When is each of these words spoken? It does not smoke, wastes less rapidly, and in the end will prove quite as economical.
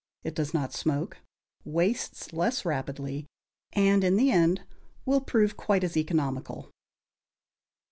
It 0.23 0.33
does 0.33 0.51
not 0.51 0.73
smoke, 0.73 1.17
wastes 1.63 2.33
less 2.33 2.65
rapidly, 2.65 3.27
and 3.73 4.03
in 4.03 4.15
the 4.17 4.31
end 4.31 4.63
will 5.05 5.21
prove 5.21 5.55
quite 5.55 5.83
as 5.83 5.95
economical. 5.95 6.71